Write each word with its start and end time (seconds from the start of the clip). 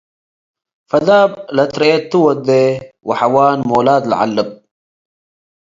ፈዳብ 0.89 1.31
አተርኤቱ 1.63 2.11
ወዴ 2.25 2.47
ወሐዋን 3.07 3.59
ሞላድ 3.69 4.03
ለዐልብ። 4.09 4.49